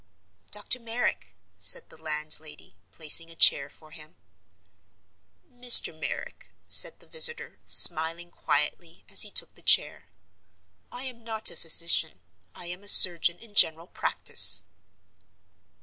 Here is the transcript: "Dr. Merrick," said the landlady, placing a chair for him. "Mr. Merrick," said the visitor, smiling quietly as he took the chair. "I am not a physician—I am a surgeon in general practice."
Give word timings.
"Dr. 0.49 0.79
Merrick," 0.79 1.35
said 1.59 1.89
the 1.89 2.01
landlady, 2.01 2.75
placing 2.91 3.29
a 3.29 3.35
chair 3.35 3.69
for 3.69 3.91
him. 3.91 4.15
"Mr. 5.47 5.93
Merrick," 5.95 6.49
said 6.65 6.99
the 6.99 7.05
visitor, 7.05 7.59
smiling 7.65 8.31
quietly 8.31 9.05
as 9.09 9.21
he 9.21 9.29
took 9.29 9.53
the 9.53 9.61
chair. 9.61 10.07
"I 10.91 11.03
am 11.03 11.23
not 11.23 11.51
a 11.51 11.55
physician—I 11.55 12.65
am 12.65 12.81
a 12.83 12.87
surgeon 12.87 13.37
in 13.37 13.53
general 13.53 13.85
practice." 13.85 14.63